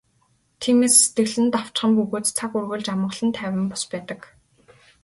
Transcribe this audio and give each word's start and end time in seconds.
Тиймээс 0.61 0.95
сэтгэл 1.01 1.37
нь 1.43 1.51
давчхан 1.53 1.91
бөгөөд 1.97 2.25
цаг 2.37 2.51
үргэлж 2.57 2.87
амгалан 2.93 3.29
тайван 3.37 3.65
бус 3.71 3.83
байдаг. 3.91 4.21